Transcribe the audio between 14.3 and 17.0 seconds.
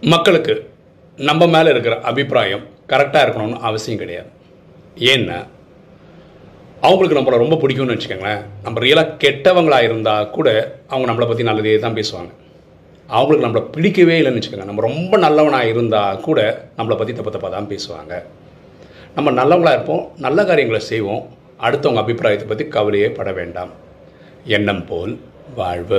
வச்சுக்கோங்க. நம்ம ரொம்ப நல்லவனாக இருந்தால் கூட நம்மளை